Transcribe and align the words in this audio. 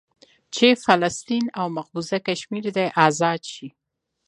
چې 0.55 0.67
فلسطين 0.85 1.45
او 1.59 1.65
مقبوضه 1.77 2.17
کشمير 2.27 2.65
دې 2.77 2.87
ازاد 3.07 3.41
سي. 3.53 3.67